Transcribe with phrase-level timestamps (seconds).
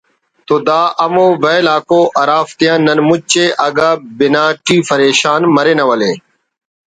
[0.45, 6.11] تو دا ہمو ویل آک ءُ ہرافتیان نن مچے اگہ بنا ٹی فریشان مرینہ ولے